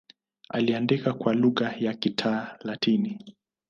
[0.49, 3.25] Aliandika kwa lugha ya Kilatini.